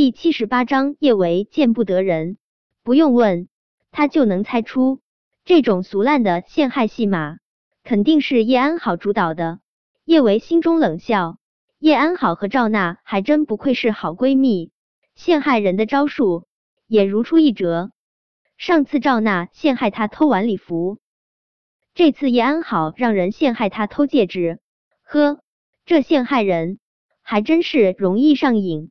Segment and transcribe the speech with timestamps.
[0.00, 2.38] 第七十八章，叶维见不得人。
[2.82, 3.48] 不用问，
[3.90, 5.02] 他就能猜出，
[5.44, 7.36] 这种俗烂的陷害戏码，
[7.84, 9.60] 肯定是叶安好主导的。
[10.06, 11.36] 叶维心中冷笑，
[11.78, 14.72] 叶安好和赵娜还真不愧是好闺蜜，
[15.16, 16.46] 陷害人的招数
[16.86, 17.90] 也如出一辙。
[18.56, 20.96] 上次赵娜陷害他偷晚礼服，
[21.92, 24.60] 这次叶安好让人陷害他偷戒指。
[25.02, 25.42] 呵，
[25.84, 26.78] 这陷害人
[27.20, 28.90] 还真是容易上瘾。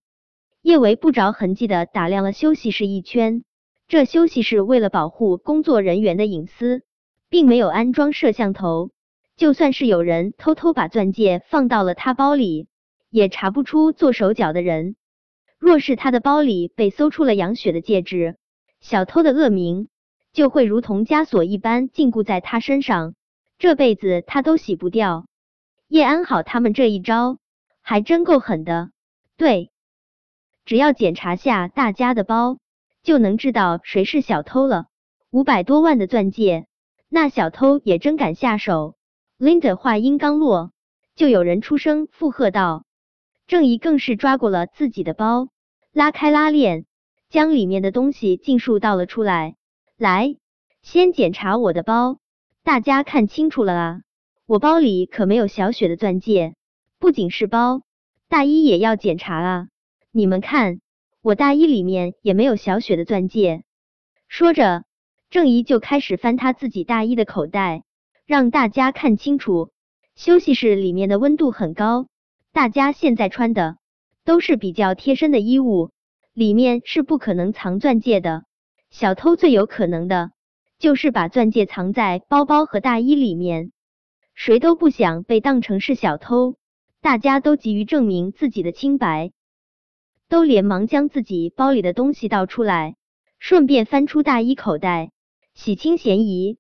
[0.62, 3.46] 叶维不着痕迹的打量了休息室一圈，
[3.88, 6.82] 这休息室为了保护工作人员的隐私，
[7.30, 8.92] 并没有安装摄像头。
[9.38, 12.68] 就算是有人偷偷把钻戒放到了他包里，
[13.10, 14.98] 也查不出做手脚的人。
[15.58, 18.36] 若是他的包里被搜出了杨雪的戒指，
[18.82, 19.88] 小偷的恶名
[20.34, 23.16] 就会如同枷锁一般禁锢在他身上，
[23.58, 25.26] 这辈子他都洗不掉。
[25.88, 27.38] 叶安好他们这一招
[27.82, 28.92] 还真够狠的，
[29.38, 29.72] 对。
[30.66, 32.58] 只要检查下大家的包，
[33.04, 34.86] 就能知道谁是小偷了。
[35.32, 36.68] 五百多万的钻戒，
[37.08, 38.96] 那小偷也真敢下手。
[39.38, 40.72] Linda 话音刚落，
[41.16, 42.84] 就有人出声附和道
[43.48, 45.48] ：“郑怡更是抓过了自己的包，
[45.94, 46.86] 拉开拉链，
[47.30, 49.56] 将里面的东西尽数倒了出来。
[49.98, 50.36] 来，
[50.82, 52.18] 先检查我的包，
[52.64, 54.02] 大家看清楚了啊！
[54.46, 56.56] 我包里可没有小雪的钻戒，
[57.00, 57.82] 不仅是包，
[58.28, 59.68] 大衣也要检查啊！”
[60.20, 60.82] 你们看，
[61.22, 63.64] 我大衣里面也没有小雪的钻戒。
[64.28, 64.84] 说着，
[65.30, 67.84] 郑怡就开始翻他自己大衣的口袋，
[68.26, 69.72] 让大家看清楚。
[70.16, 72.08] 休息室里面的温度很高，
[72.52, 73.78] 大家现在穿的
[74.26, 75.92] 都是比较贴身的衣物，
[76.34, 78.44] 里面是不可能藏钻戒的。
[78.90, 80.32] 小偷最有可能的
[80.80, 83.72] 就是把钻戒藏在包包和大衣里面，
[84.36, 86.58] 谁都不想被当成是小偷，
[87.00, 89.32] 大家都急于证明自己的清白。
[90.30, 92.96] 都连忙将自己包里的东西倒出来，
[93.40, 95.12] 顺便翻出大衣口袋，
[95.56, 96.60] 洗清嫌疑。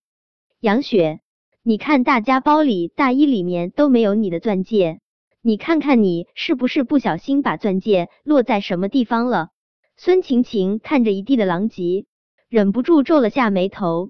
[0.59, 1.19] 杨雪，
[1.61, 5.01] 你看大家包里、大衣里面都没有你的钻戒，
[5.43, 9.49] 你看看你是不是不小心把钻戒落在什么地方了？
[9.97, 12.07] 孙晴晴看着一地的狼藉，
[12.49, 14.09] 忍不住皱了下眉头。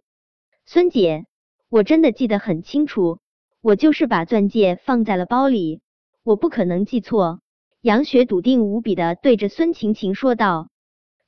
[0.65, 1.25] 孙姐，
[1.67, 3.19] 我真的记得很清楚，
[3.59, 5.81] 我就是把钻戒放在了包里，
[6.23, 7.41] 我不可能记错。
[7.81, 10.69] 杨雪笃定无比的对着孙晴晴说道：“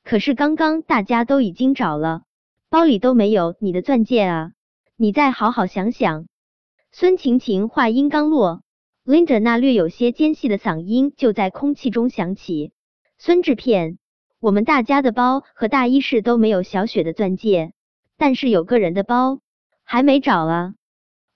[0.04, 2.24] 可是刚刚大家都已经找了，
[2.70, 4.52] 包里都没有你的钻戒啊！
[4.98, 6.28] 你再好好想想。”
[6.92, 8.64] 孙晴晴话音刚落
[9.06, 12.74] ，Linda 那略有些尖细的嗓音就在空气中响起
[13.18, 13.98] ：“孙制片，
[14.42, 17.72] 我们大家的包和大衣室都没有小雪的钻戒，
[18.18, 19.40] 但是有个人的包
[19.86, 20.74] 还没找啊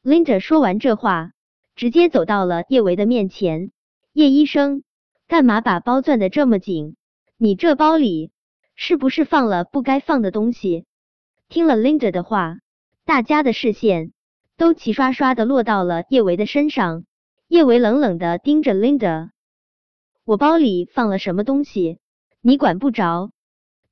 [0.03, 1.31] ！”Linda 说完这话，
[1.73, 3.71] 直接走到了叶维的面前
[4.11, 4.83] ：“叶医生。”
[5.27, 6.95] 干嘛把包攥的这么紧？
[7.35, 8.31] 你这包里
[8.75, 10.85] 是不是放了不该放的东西？
[11.49, 12.59] 听了 Linda 的话，
[13.05, 14.11] 大家的视线
[14.55, 17.05] 都齐刷刷的落到了叶维的身上。
[17.47, 19.29] 叶维冷冷的盯着 Linda：“
[20.25, 21.97] 我包里放了什么东西，
[22.41, 23.31] 你管不着？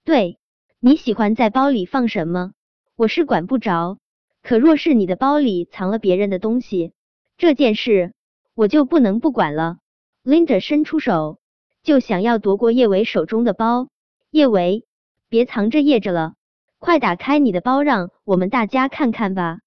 [0.03, 0.37] 对，
[0.79, 2.53] 你喜欢在包里放什么，
[2.95, 3.97] 我是管不着。
[4.43, 6.93] 可若是你的包里藏了别人的东西，
[7.37, 8.13] 这件事
[8.53, 9.77] 我就不能不管了。”
[10.23, 11.39] Linda 伸出手，
[11.83, 13.89] 就想要夺过叶维手中的包。
[14.31, 14.85] 叶维，
[15.27, 16.35] 别藏着掖着了，
[16.79, 19.59] 快打开你的包，让我们大家看看吧。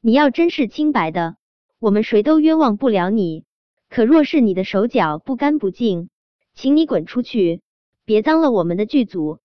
[0.00, 1.36] 你要真是清白的，
[1.78, 3.44] 我们谁都冤枉不了你。
[3.90, 6.08] 可若是你的手脚不干不净，
[6.54, 7.60] 请你滚出去，
[8.06, 9.38] 别脏了我们的剧组。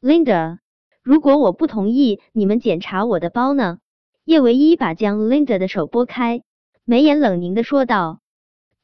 [0.00, 0.58] Linda，
[1.02, 3.80] 如果我不同意你们检查我的包呢？
[4.24, 6.44] 叶维一把将 Linda 的手拨开，
[6.84, 8.20] 眉眼冷凝的说道。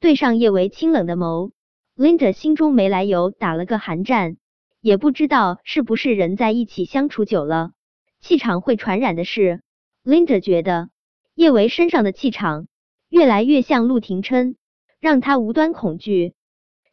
[0.05, 1.53] 对上叶维清冷的眸
[1.97, 4.37] ，Linda 心中没来由打了个寒战，
[4.83, 7.73] 也不知道是不是人在一起相处久了，
[8.21, 9.63] 气场会传染的事。
[10.05, 10.91] Linda 觉得
[11.35, 12.67] 叶维身上的气场
[13.09, 14.57] 越来越像陆廷琛，
[15.01, 16.35] 让他无端恐惧。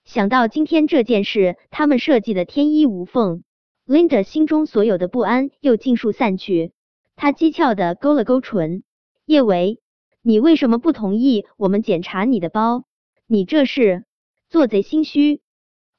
[0.06, 3.44] 想到今天这件事，他们设计的天衣无缝
[3.86, 6.72] ，Linda 心中所有的不安又尽数散去。
[7.18, 8.84] 他讥诮的勾了勾唇
[9.28, 9.82] ：“叶维，
[10.22, 12.86] 你为什么不同意我们检查你的包？”
[13.34, 14.04] 你这是
[14.50, 15.40] 做贼心虚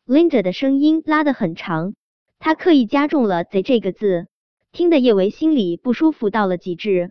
[0.05, 1.95] ，Linda 的声音拉得很长，
[2.39, 4.27] 他刻意加重了“贼”这个字，
[4.71, 7.11] 听得叶维心里不舒服到了极致。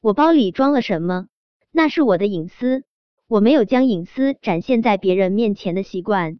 [0.00, 1.26] 我包里装了什么？
[1.70, 2.84] 那是我的隐私，
[3.28, 6.38] 我没有将隐私展现在别人面前的习惯。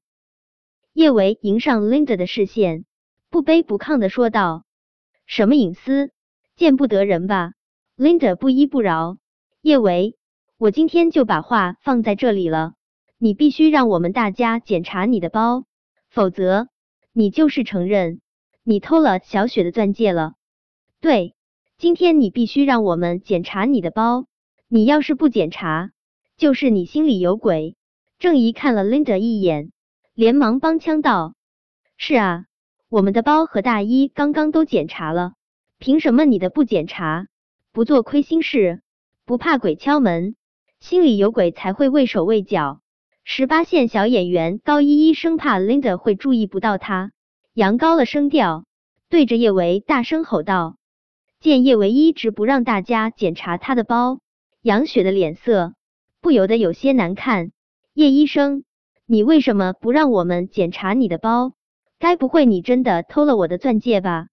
[0.94, 2.86] 叶维迎上 Linda 的视线，
[3.28, 4.64] 不卑不亢的说道
[5.28, 6.10] ：“什么隐私？
[6.56, 7.52] 见不得人吧
[7.98, 9.18] ？”Linda 不依不饶
[9.60, 10.16] ：“叶维，
[10.56, 12.72] 我今天就把话放在这里了。”
[13.22, 15.64] 你必须让我们大家检查你的包，
[16.08, 16.68] 否则
[17.12, 17.28] 你。
[17.28, 18.22] 就是承认
[18.64, 20.32] 你偷了小雪的钻戒了。
[21.02, 21.34] 对，
[21.76, 24.24] 今天你必须让我们检查你的包。
[24.68, 25.90] 你要是不检查，
[26.38, 27.76] 就是你心里有鬼。
[28.18, 29.70] 郑怡看了 Linda 一眼，
[30.14, 31.34] 连忙帮腔道
[31.98, 32.46] ：“是啊，
[32.88, 35.34] 我们的包和大衣刚刚都检查了，
[35.78, 37.26] 凭什么你的不检查？
[37.70, 38.80] 不做亏心事，
[39.26, 40.36] 不怕鬼敲门，
[40.78, 42.79] 心里有鬼才会畏手畏脚。”
[43.32, 47.12] 十八线小演员高依依生怕 Linda 会注意不到她，
[47.54, 48.64] 扬高了声调，
[49.08, 50.74] 对着叶维大声吼道
[51.38, 54.18] ：“见叶维一直不让大家检查他的包。”
[54.62, 55.74] 杨雪的脸色
[56.20, 57.52] 不由得有些难看。
[57.94, 58.64] 叶医生，
[59.06, 61.52] 你为什么不让我们检查你的包？
[62.00, 64.26] 该不会你真的偷了我的钻戒吧？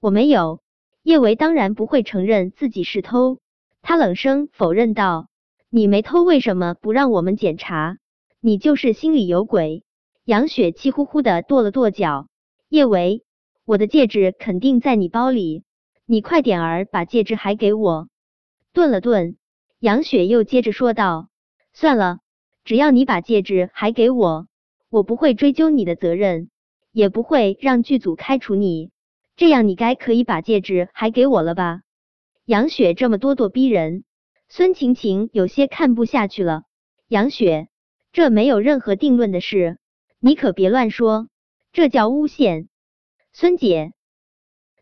[0.00, 0.62] 我没有。
[1.02, 3.36] 叶维当然不会承认自己是偷，
[3.82, 5.28] 他冷声否认道
[5.68, 7.98] ：“你没偷，为什么不让我们检查？
[8.40, 9.84] 你就是心里有鬼。”
[10.24, 12.28] 杨雪气呼呼的跺了跺脚。
[12.68, 13.24] 叶维，
[13.64, 15.64] 我的戒指肯定在你包里，
[16.06, 18.08] 你快点儿把戒指还给我。
[18.72, 19.36] 顿了顿。
[19.80, 21.30] 杨雪又接着说道
[21.72, 22.18] ：“算了，
[22.64, 24.46] 只要你把戒指还给我，
[24.90, 26.50] 我不会追究你的责任，
[26.92, 28.90] 也不会让剧组开除你。
[29.36, 31.80] 这样你该可以把戒指还给我了吧？”
[32.44, 34.04] 杨雪这么咄咄逼人，
[34.48, 36.64] 孙晴晴有些看不下去了。
[37.08, 37.68] 杨雪，
[38.12, 39.78] 这没有任何定论的事，
[40.18, 41.28] 你可别乱说，
[41.72, 42.68] 这叫诬陷。
[43.32, 43.92] 孙姐，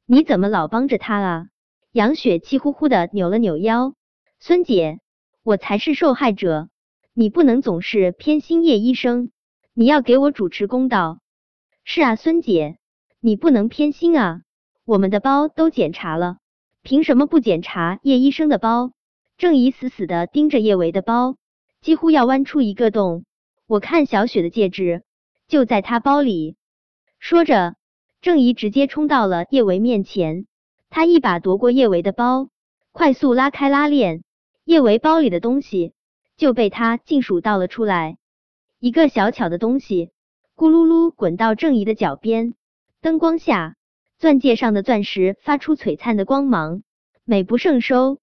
[0.06, 1.48] 你怎么老帮着他啊？
[1.92, 3.94] 杨雪气呼呼的扭了扭腰。
[4.40, 5.00] 孙姐，
[5.42, 6.70] 我才是受害者，
[7.12, 9.30] 你不能总是偏心叶医生，
[9.75, 11.20] 你要给我主持公道。
[11.84, 12.78] 是啊，孙姐，
[13.20, 14.40] 你不能偏心啊，
[14.86, 16.38] 我们的包都检查了，
[16.82, 18.92] 凭什么不检查叶医生的包？
[19.36, 21.36] 郑怡死死的盯着叶维的包，
[21.88, 23.25] 几乎要剜出一个洞。
[23.67, 25.05] 我看小雪的戒指
[25.46, 26.55] 就在他包里。
[27.19, 27.76] 说着，
[28.20, 30.44] 郑怡直接冲到了叶维面前，
[30.90, 32.50] 他一把夺过叶维的包，
[32.93, 34.23] 快速拉开拉链。
[34.67, 35.94] 叶维包里的东西
[36.37, 38.19] 就被他尽数倒了出来，
[38.79, 40.11] 一个小巧的东西
[40.55, 42.52] 咕噜噜滚到郑怡的脚边，
[43.00, 43.76] 灯光下
[44.19, 46.82] 钻戒上的钻石发出璀璨的光芒，
[47.25, 48.19] 美不胜收。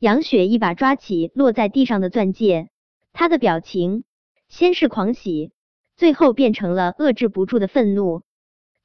[0.00, 2.68] 杨雪一把抓起落在地上的钻戒，
[3.18, 4.04] 他的表情
[4.46, 5.50] 先是狂喜，
[5.96, 8.20] 最后变成了遏制不住的愤怒。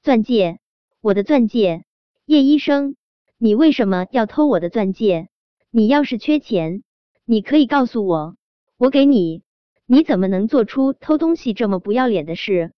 [0.01, 0.59] 钻戒，
[1.01, 1.83] 我的钻戒！
[2.25, 2.95] 叶医生，
[3.37, 5.27] 你为什么要偷我的钻戒？
[5.69, 6.81] 你要是缺钱？
[7.25, 8.37] 你可以告诉我，
[8.77, 9.43] 我给你。
[9.85, 12.71] 你怎么能做出偷东西这么不要脸的事？